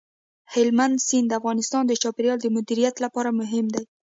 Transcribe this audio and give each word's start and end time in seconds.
هلمند 0.53 0.95
سیند 1.07 1.27
د 1.29 1.33
افغانستان 1.39 1.83
د 1.87 1.91
چاپیریال 2.01 2.39
د 2.41 2.47
مدیریت 2.55 2.95
لپاره 3.05 3.29
مهم 3.39 3.65
دي. 3.73 3.83